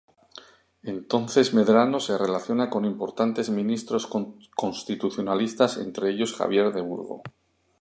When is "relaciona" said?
2.17-2.71